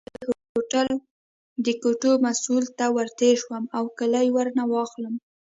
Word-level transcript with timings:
زه 0.09 0.21
د 0.29 0.35
هوټل 0.55 0.87
د 1.65 1.67
کوټو 1.81 2.11
مسؤل 2.25 2.63
ته 2.77 2.85
ورتېر 2.97 3.35
شم 3.43 3.63
او 3.77 3.83
کیلۍ 3.97 4.27
ورنه 4.35 4.63
واخلم. 4.73 5.15